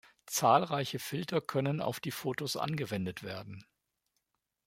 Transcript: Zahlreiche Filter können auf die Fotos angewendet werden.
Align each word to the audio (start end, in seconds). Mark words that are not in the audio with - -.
Zahlreiche 0.25 0.97
Filter 0.97 1.41
können 1.41 1.79
auf 1.79 1.99
die 1.99 2.09
Fotos 2.09 2.57
angewendet 2.57 3.21
werden. 3.21 3.63